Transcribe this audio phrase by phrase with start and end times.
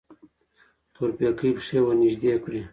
[0.93, 2.61] تورپيکۍ پښې ورنږدې کړې.